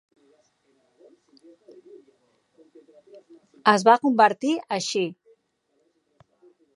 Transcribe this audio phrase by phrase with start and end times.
[3.73, 5.03] Es va convertir així.